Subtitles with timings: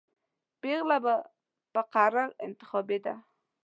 [0.61, 1.15] پېغله به
[1.73, 3.13] په قرعه انتخابېده.